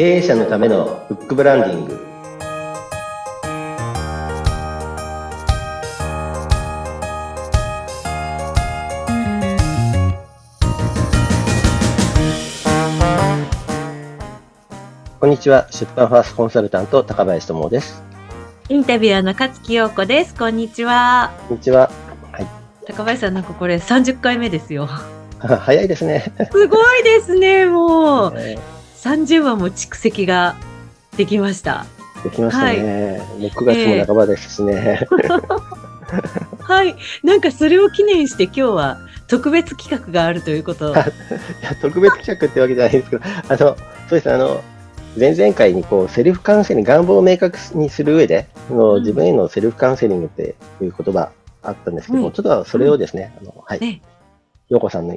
[0.00, 2.00] 経営者のためのフックブランディング
[15.20, 18.02] こんにちは出版ファーストコンサルタント高林智です
[18.70, 20.34] インタビュアーの勝木陽子です。
[20.34, 21.30] こんにちは。
[21.46, 21.90] こんにちは
[22.32, 22.46] はい
[22.86, 24.88] 高林さん、なんかこれ30回目ですよ。
[25.40, 28.32] あ 早いですねすごいですね、もう。
[28.38, 28.58] え
[29.02, 30.56] 30話も蓄積が
[31.16, 31.86] できました。
[32.16, 35.06] ーできましたね、もう9月も半ばですしね、
[36.60, 36.94] はい。
[37.22, 40.90] なんかそれを記念して今日は特別企画があるということ。
[40.90, 41.06] いや
[41.80, 43.76] 特別企画ってわけじゃないですけどあのそう
[44.10, 44.62] ですあの
[45.18, 49.00] 前々回にこうセルフカウンセリング、願望を明確にする上で、あのうん。
[49.00, 52.32] 自分へのセルフカウンセリングっていう言葉あったんですけども、うん。
[52.32, 54.02] ちょっとそれをですね、あのはい、ね
[54.68, 55.16] 陽子さんに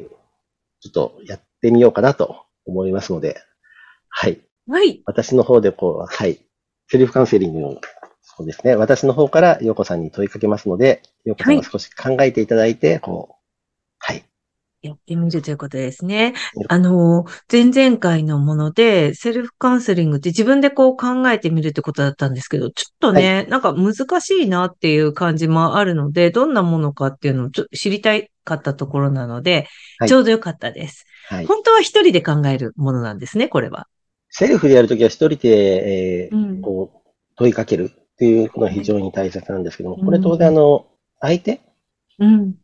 [0.80, 3.42] ちょっとやってみようかなと思いますので、
[4.16, 5.02] はい、はい。
[5.06, 6.40] 私の方でこう、はい、
[6.88, 7.82] セルフカウンセリングの、
[8.22, 13.36] そうですね、私の方から陽子さんに問いかけますので、陽子さんが少し考えていただいて、こう、
[13.98, 14.24] はい、
[14.84, 16.34] やってみるということですね。
[16.68, 28.12] あの、前々回のもので、セルフカウンセリングって自分でこう考えてみるってことだったんですけど、ちょっとね、なんか難しいなっていう感じもあるので、どんなものかっていうのを知りた
[28.44, 29.68] かったところなので、
[30.00, 31.06] はいちょうどよかったです。
[31.30, 31.46] はい。
[31.46, 33.88] 本当は一人で考えるものなんですね、これは。
[34.36, 37.00] セルフでやるときは一人で、えーうんこう
[37.36, 40.86] 問いかけるっていうのは非常に大切なんですけども、うんこれ当然あの、
[41.20, 41.62] 相手
[42.20, 42.56] うん。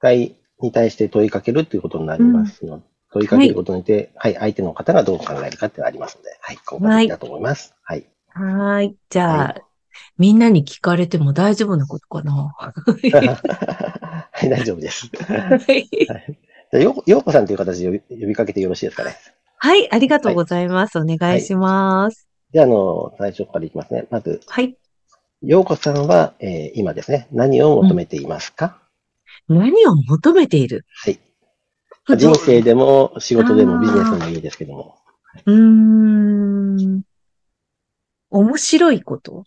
[0.00, 7.74] がいに対して問いかけるっていうことになりますので、問いかけることによって、はい、相手の方がどう考えるかってありますので、はい、効果的だと思います。
[7.82, 8.06] はい。
[8.28, 8.96] はーい。
[9.10, 9.56] じゃあ、は
[10.18, 12.54] みんなに聞かれても大丈夫なことかな？
[12.56, 12.72] は
[14.42, 15.10] い、大丈夫です。
[15.26, 15.88] はい
[16.72, 19.14] じゃあよう、ようこさんという形で呼びかけてよろしいですかね。
[19.64, 20.98] はい、ありがとうございます。
[20.98, 22.26] お願いします。
[22.52, 24.08] じゃあ、あの、最初からいきますね。
[24.10, 24.76] まず、はい。
[25.40, 28.82] ようこさんは、えー今ですね、何を求めていますか、
[29.46, 30.84] 何を求めている？
[31.04, 31.20] はい。
[32.18, 34.96] 人生でも仕事でもビジネスでもいいですけども。
[35.46, 37.02] うーん。
[38.30, 39.44] 面白いこと？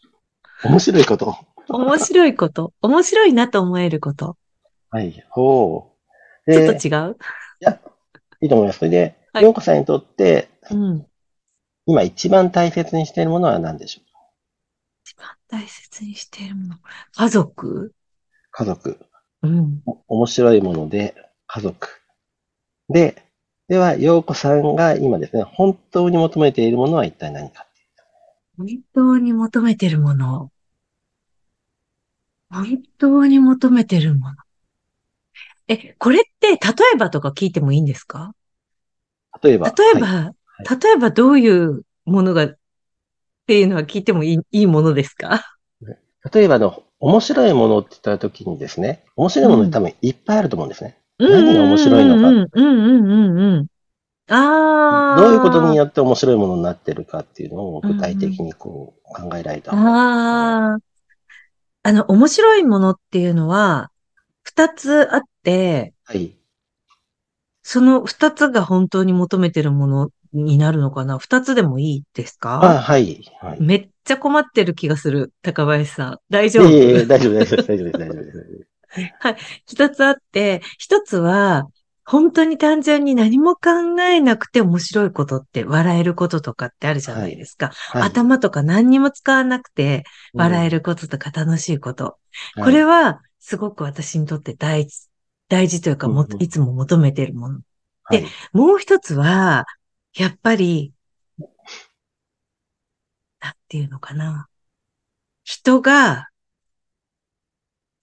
[0.64, 1.36] 面白いこと。
[1.68, 2.72] 面白いこと？
[2.82, 4.38] 面白いなと思えること？
[4.92, 5.26] はい。
[5.30, 5.92] ほ
[6.48, 6.54] う。
[6.54, 7.18] ちょで、っと違う？
[8.40, 8.80] いいと思います。
[8.80, 11.06] それで、はいようこさんにとって、うん。
[11.86, 14.06] 今一番大切にしているものは何でしょう？
[15.04, 16.76] 一番大切にしているもの。
[17.18, 17.94] 家族？
[18.52, 18.98] 家族。
[19.42, 19.82] うん。
[19.86, 21.16] お面白いもので、
[21.48, 21.90] 家族。
[22.88, 23.22] で、
[23.68, 27.68] では、ようこさんが今ですね、本当に求めているものは一体何か。
[28.58, 30.50] 本当に求めてるもの。
[32.50, 34.36] 本当に求めてるもの。
[35.68, 36.58] え、これって、例
[36.94, 38.34] えばとか聞いてもいいんですか？
[39.46, 39.68] 例えば。
[39.68, 40.32] 例えば、はい
[40.82, 42.58] 例えばどういうものが、っ
[43.46, 45.44] ていうのは聞いてもいい、いいものですか？
[46.34, 50.98] 例えばあの、面白いものって言った時にですね、面白いものって多分いっぱいあると思うんですね。
[51.20, 53.68] 何が面白いのかうんうんうんうんうん。
[54.34, 55.22] ああ。
[55.22, 59.74] どういうことによって面白いものになってるかっていうのを具体的にこう考えられた。
[59.74, 60.78] ああ。
[61.84, 63.92] あの、面白いものっていうのは、
[64.44, 66.34] 二つあって、はい。
[67.68, 71.18] その二つが本当に求めてるものになるのかな？
[71.18, 73.24] 二つでもいいですあ、かはい。
[73.42, 73.58] はい。
[73.60, 76.20] めっちゃ困ってる気がする、高林さん。
[76.30, 77.08] 大丈夫？
[77.08, 78.68] 大丈夫、大丈夫、大丈夫です、大丈夫です。
[79.66, 81.66] 二つあって、一つは、
[82.06, 87.72] 本当に単純に何も考えなくて面白いことって笑えることとかってあるじゃないですか。
[87.90, 90.04] はい、頭とか何にも使わなくて
[90.36, 90.78] 笑える。
[90.78, 92.04] ることとか楽しいこと。
[92.54, 95.08] はいこれはすごく私にとって大事、
[95.48, 97.56] 大事というかもいつも求めているもの。
[98.04, 99.66] はいでもう一つは、
[100.16, 100.94] やっぱり、
[103.40, 104.48] なんていうのかな。
[105.44, 106.30] 人が、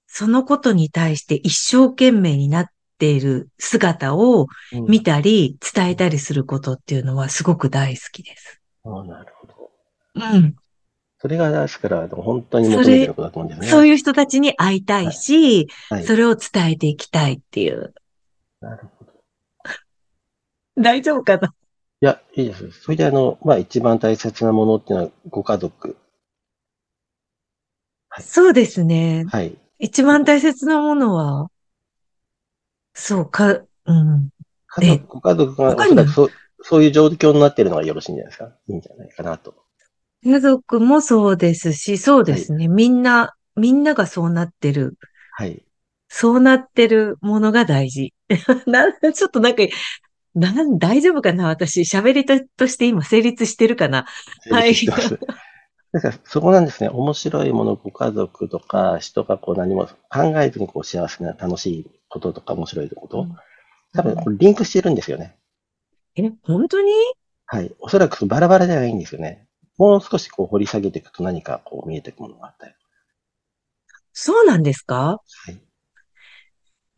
[0.06, 2.66] そのことに対して一生懸命になっ
[2.98, 8.60] ている姿をうん見たり伝えたりすることっていうのはすごく大好きです。
[8.84, 9.70] あなるほど。
[10.14, 10.54] うん。
[11.22, 13.68] それが、ですから、本当に求めてることだと思うんですね。
[13.68, 16.04] そういう人たちに会いたいし、はい。
[16.04, 17.94] それを伝えていきたいっていう。
[18.60, 19.12] なるほど。
[20.76, 21.54] 大丈夫かな？
[22.00, 22.72] いや、いいです。
[22.72, 25.96] それで、あの、まあ、一番大切なものっていうのは、ご家族。
[28.08, 29.24] はいそうですね。
[29.28, 29.56] はい。
[29.78, 31.52] 一番大切なものは、
[32.94, 34.30] そうか、うん。
[34.82, 36.30] え家族、ご家族が、そらくそう、
[36.62, 38.52] そういう状況になっているのがよろしいんじゃないですか？
[38.66, 39.61] いいんじゃないかなと。
[40.24, 42.68] 家族もそうですし、そうですね。
[42.68, 44.96] みんな、みんながそうなってる。
[45.32, 45.64] はい。
[46.08, 48.14] そうなってるものが大事。
[48.66, 49.62] なちょっとなんか、
[50.34, 51.48] なん、大丈夫かな？
[51.48, 54.06] 私、喋りととして今成立してるかな？
[54.50, 54.74] はい
[55.92, 56.88] だからそこなんですね。
[56.88, 63.26] 面白いもの、ご家族とか、人がこう何も考えずにこう幸せな楽しいこととか面白いこと、
[63.92, 65.36] 多分これリンクしてるんですよね。
[66.16, 66.90] え、本当に？
[67.44, 67.74] はい。
[67.78, 69.46] おそらくバラバラではないんですよね。
[69.82, 72.74] もう少しこう掘り下げていくと何かこう見えてくるものがあったり。
[74.12, 75.20] そうなんですか？
[75.46, 75.60] はい。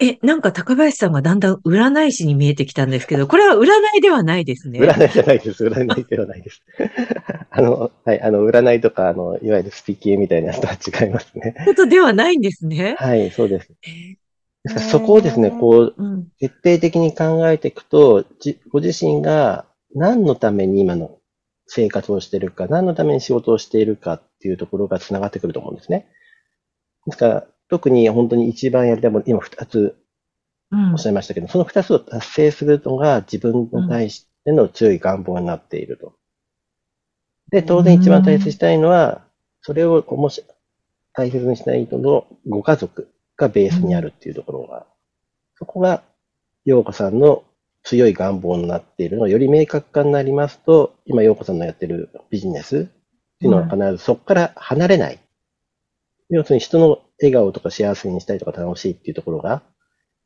[0.00, 4.80] え、なんか高林さんがだんだん占い師に見えてきたんですけど、これは占いではないですね。
[4.80, 5.64] 占いじゃないです。
[5.64, 6.62] 占いではないです。
[7.50, 8.20] あの、はい。
[8.20, 11.54] あの、占いとか、あの、いわゆるスピ系みたいなやつとは違いますね。
[11.64, 12.96] ことではないんですね。
[12.98, 13.72] はい、そうです。
[13.86, 14.16] えー
[14.64, 16.28] ですからそこをですね、こう、うん。
[16.38, 21.18] 徹底的に考えていくと、じご自身が何のために今の
[21.66, 26.08] 生活をしているか、何のために仕事をしているかっていうところが繋がってくると思うんですね。
[27.06, 29.96] ですから、特に本当に一番やりたいもの、今二つ
[30.70, 36.14] うんおっしゃいましたけど、その二つを達成するのが自分に対しての強い願望になっていると。
[37.50, 39.24] で、当然一番大切にしたいのは、
[39.62, 40.44] それをもし
[41.12, 44.86] 大切にしたい人のご家族がベースにあるっていうところが、
[45.56, 46.02] そこが、
[46.64, 47.44] 陽子さんの
[47.84, 52.80] 強い願望になっているのがより明確化になりますと、今陽子さんのやってるビジネスっ
[53.38, 55.18] ていうのは必ずそこから離れない。
[56.30, 59.62] 要するに人の笑顔とか幸せにしたいとか楽しいっていうところが、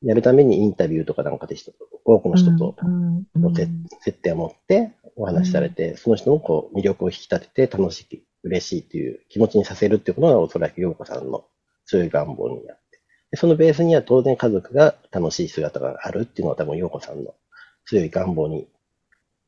[0.02, 3.69] やるためにインタビューとかなんかで人と、多くの人とうんうんの接
[4.00, 11.44] 接点を持ってお話しされて、その人のこう魅力を引き立てて楽しい、嬉しいっていう気持ちにさせるっていうことがおそらく陽子さんの
[11.87, 13.00] 強い願望になって。
[13.32, 17.34] でそのベースには当然家族が楽しい姿があるっていうのは多分陽子さんの
[17.88, 18.69] 強い願望に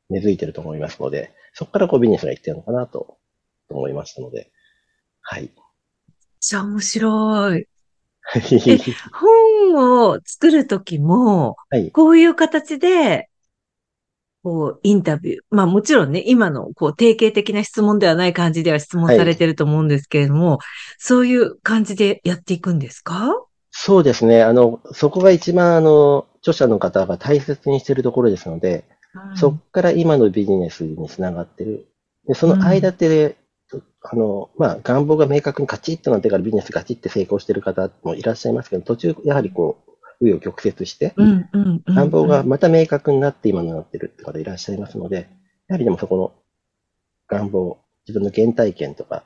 [0.09, 3.17] 根付いてると思いますので、そこからこうビジネスがいってるのかなと
[3.69, 4.51] 思いましたので、
[5.21, 5.43] はい。
[5.43, 5.51] めっ
[6.39, 7.67] ちゃ面白い。
[8.23, 8.83] はい。
[9.13, 11.91] 本を作るときも、はい。
[11.91, 13.29] こういう形で、
[14.43, 15.39] こう、インタビュー。
[15.51, 20.57] まあもちろんね、今の、こう、定型的な質問ではない感じでは質問されてると思うんですけれども、
[20.97, 23.31] そういう感じでやっていくんですか？
[23.83, 24.43] そうですね。
[24.43, 28.85] あの、そこが一番あの、著者の方が大切にしているところですので、
[29.33, 31.87] そこから今のビジネスにつながってる。
[32.27, 33.37] で、その間って、
[34.03, 39.83] あの、まあ、願望が明確にカチッとなってからビジネスガチッて成功してる方もいらっしゃいますけど、途中、やはりこ
[40.21, 41.95] う、紆余曲折して、うんうんうん。
[41.95, 45.27] 願望がまた明確になって今になってるって方いらっしゃいますので、
[45.67, 46.33] やはりでもそこの
[47.27, 49.23] 願望、自分の原体験とか、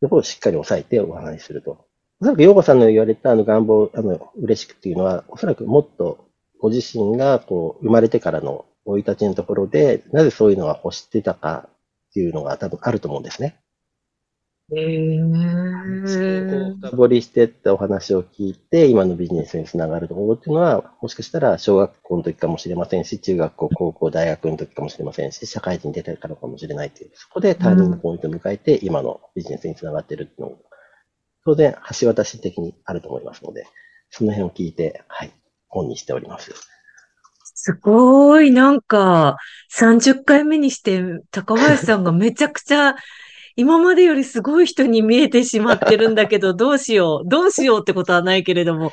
[0.00, 1.90] そこをしっかり押さえてお話しすると。
[2.22, 6.28] おそらく、洋子さんの言われたあの願望、あの、嬉しくっていうのは、おそらくもっと
[6.60, 13.56] ご自身がこう、生まれてからの生い立ちのところで、なぜそういうのが欲してたかっていうのが多分あると思うんですね。
[14.72, 15.18] へ
[16.06, 30.58] そこをー深掘りしてってお話を聞いて、今のビジネスにつながるところっていうのは、もしかしたら小学校の時かもしれませんし、中学校、高校、大学の時かもしれませんし、社会人に出てからかもしれないという、そこでターニングポイントを迎えて、今のビジネスにつながっているっていうのも、
[31.44, 33.66] 当然、橋渡し的にあると思いますので、
[34.10, 35.32] その辺を聞いて、はい、
[35.68, 36.52] 本にしております。
[37.54, 39.36] すごい、なんか、
[39.76, 42.94] 30回目にして、高林さんがめちゃくちゃ、
[43.54, 47.28] 今までよりすごい人に見えてしまってるんだけど、 どうしよう。
[47.28, 48.90] どうしようってことはないけれども、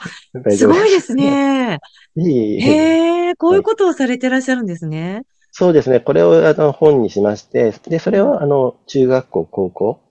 [0.49, 1.15] すごいです。
[1.15, 1.79] ね。
[2.17, 5.23] へえ、こういうことをされてらっしゃるんですね。
[5.51, 5.99] そうですね。
[5.99, 10.01] これをあの本にしまして、で、それをあの中学校、高校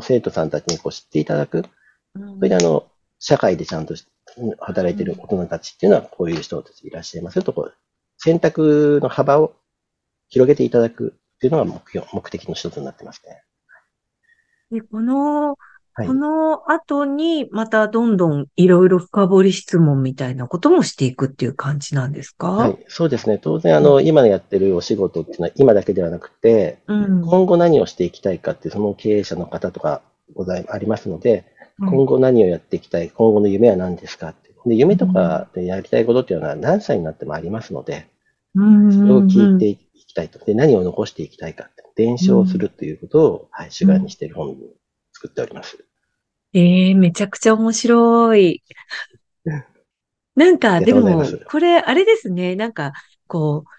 [0.00, 1.64] 生徒さんたちにこう知っていただく。
[2.14, 2.86] うんそれであの、
[3.18, 4.06] 社会でちゃんとし
[4.58, 7.74] 働いている大人たちっていうのはこういう人たちいらっしゃいますよと、こう、
[8.18, 9.54] 選択の幅を
[10.28, 13.42] 広げていただくっていうのが目標、目的の一つになってますね。
[14.70, 15.56] でこの、
[15.94, 22.50] はいこの後に、またどんどんいろいろ深掘り質問みたいなこともしていくっていう感じなんですか？
[22.50, 22.78] はい。
[22.88, 23.36] そうですね。
[23.36, 27.20] 当然あの、今やってるお仕事っていうのは今だけではなくて、うん。
[27.22, 30.00] 今後何をしていきたいかっていうその経営者の方とか
[30.34, 31.44] ござい、ありますので、
[31.78, 34.50] うん今後何をやっていきたい、今後の夢は何ですかって。
[34.64, 38.06] で、夢とかでやりたいことっていうのは何歳になってもありますので、
[38.54, 40.38] うんそれを聞いていきたいと。
[40.38, 41.82] で、何を残していきたいかって。
[41.96, 44.56] 伝承するということを、はい、主眼にしている本に
[45.22, 45.78] 作っております。
[46.52, 48.62] ええめちゃくちゃ面白い。
[50.34, 52.56] なんか、でもこれ、あれですね。
[52.56, 52.92] なんか、
[53.28, 53.70] こう、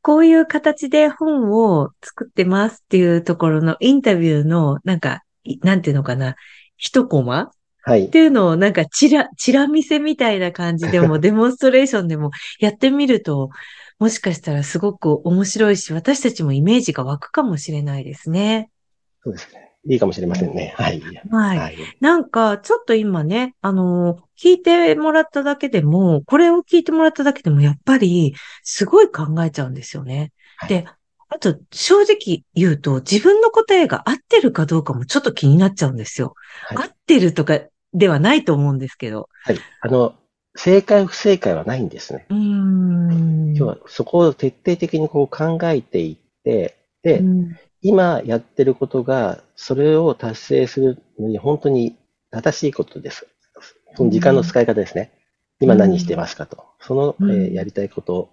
[0.00, 6.36] こういう形で本を作ってますっていうところのインタビューの、なんか、いなんていうのかな、
[6.76, 7.50] 一コマ
[7.82, 8.10] はいっ。
[8.10, 12.30] ていうのをなんかチラ、チラ見せみたいな感じでも、 デモンストレーションでも
[12.60, 13.50] やってみると、
[13.98, 18.70] もしかしたらすごく面白いし、私たちもイメージが湧くかもしれないですね。
[19.24, 19.67] そうですね。
[19.88, 20.74] いいかもしれませんね。
[20.76, 21.00] はい。
[21.30, 21.58] はい。
[21.58, 21.76] はい。
[22.00, 30.32] なんか、ちょっと今ね、あの、聞いてもらっただけでも、これを聞いてもらっただけでも、やっぱり、すごい考えちゃうんですよね。
[30.58, 30.84] はいで、
[31.30, 36.34] あと、正直言うと、自分の答えが合ってるかどうかもちょっと気になっちゃうんですよ。
[36.68, 37.60] はい合ってるとか
[37.94, 39.28] ではないと思うんですけど。
[39.44, 39.58] はい。
[39.80, 40.14] あの、
[40.56, 42.26] 正解不正解はないんですね。
[42.28, 43.54] うーん。
[43.56, 51.96] 今日はそこを徹底的にこう考えていって、で、うん今やってることが、それを達成するのに本当に
[52.30, 53.26] 正しいことです。
[53.96, 55.12] その時間の使い方ですね。
[55.60, 56.64] 今何してますかと。
[56.80, 58.30] その、うんえーやりたいことを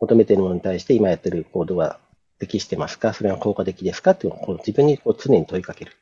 [0.00, 1.98] 求めているものに対して今やってる行動は
[2.38, 3.12] 適してますか？
[3.12, 4.12] それは効果的ですか？
[4.12, 5.92] っていうのをこう自分にこう常に問いかける。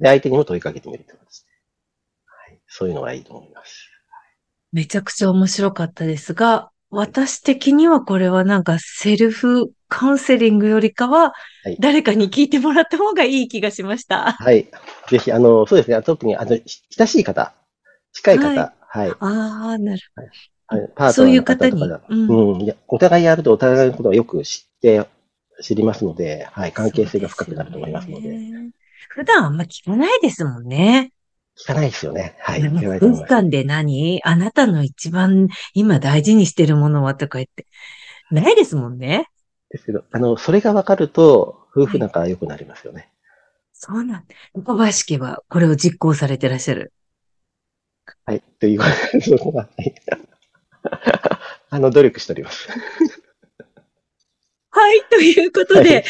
[0.00, 1.52] で、相手にも問いかけてみるってことですね。
[2.26, 2.60] はい。
[2.66, 3.88] そういうのがいいと思います。
[4.72, 11.32] めちゃくちゃ面白かったですが、私的にはこれはなんかセルフカウンセリングよりかは
[11.64, 14.32] はい、誰かに聞いてもらった方がいい気がしました。
[14.32, 14.68] はい。
[15.08, 16.02] ぜひ、あの、そうですね。
[16.02, 17.54] 特に、あの、し親しい方、
[18.12, 19.10] 近い方、ははい。
[19.10, 19.14] あ
[19.74, 21.82] あ、なるはいパートそういう方方に。
[21.82, 22.62] うんうん。
[22.62, 25.06] いや、お互いやるとお互いのことをよく知って、
[25.62, 26.72] 知りますので、はい。
[26.72, 28.28] 関係性が深くなると思いますので。
[28.28, 28.70] でね
[29.08, 31.12] 普段あんま聞かないですもんね。
[31.58, 32.36] 聞かないですよね。
[32.40, 32.62] はい。
[32.62, 33.28] なんか聞かないと思います。
[33.28, 34.20] 空間で何？
[34.24, 37.66] あなたの一番今大事にしてるものはとか言って。
[38.30, 39.28] ないですもんね。
[39.70, 43.10] ですけど、あの、それが分かると、夫婦仲が良くなりますよね。
[43.72, 44.34] そうなんだ。
[44.64, 46.92] 小林家はこれを実行されてらっしゃる。
[48.24, 48.42] はい。
[48.58, 48.94] ということ
[49.52, 49.94] で、はい
[51.70, 52.68] あの、努力しております。
[54.70, 56.02] はい、ということはでい、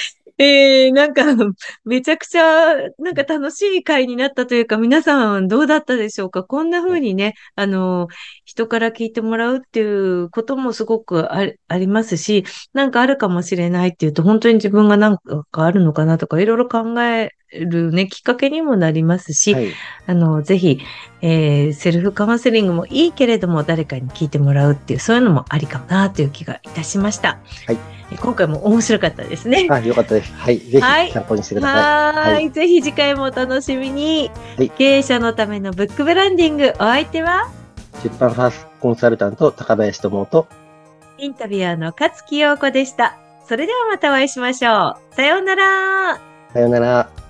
[0.45, 1.23] えー、なんか、
[1.85, 6.43] めちゃくちゃ、なんか楽しい回になったというか、皆さんどうだったでしょうか？
[6.43, 8.09] こんな風にね、あの、
[8.45, 15.19] 人から聞いてもらうっていうこともすごくありありますし、なんかあるかもしれないっていうと、本当に自分がなん
[15.51, 19.69] かあるのかなとか、いろいろ考えるね、きっかけにもなりますし、はい。
[20.07, 20.81] あの、ぜひ、
[21.21, 27.39] えーセルフカウンセリングもいいけれども、誰かに聞いてもらうっていう、そういうのもありかなという気がいたしました。
[27.67, 27.77] はい
[28.13, 29.67] え今回も面白かったですね。
[29.71, 30.33] あ、よかったです。
[30.35, 30.59] はい。
[30.59, 31.77] ぜはいひ参考にしてください。
[31.77, 34.31] はーいはいぜひ次回もお楽しみに。
[34.59, 37.49] はい経営者のためのブックブランディング、お相手は、
[38.03, 40.47] 出版ファーストコンサルタント、高林智と、
[41.19, 43.17] インタビュアーの勝木陽子でした。
[43.49, 45.15] それではまたお会いしましょう。
[45.15, 46.21] さようなら。
[46.53, 47.22] さようなら。